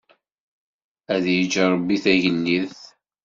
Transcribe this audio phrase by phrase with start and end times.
[1.13, 2.77] Ad yeǧǧ Ṛebbi Tagellidt.